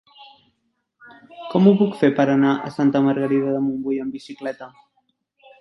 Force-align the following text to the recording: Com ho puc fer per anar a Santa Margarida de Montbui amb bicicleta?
Com 1.51 1.67
ho 1.67 1.73
puc 1.83 1.93
fer 2.01 2.11
per 2.21 2.27
anar 2.37 2.55
a 2.55 2.73
Santa 2.79 3.05
Margarida 3.09 3.55
de 3.59 3.63
Montbui 3.69 4.03
amb 4.07 4.19
bicicleta? 4.21 4.73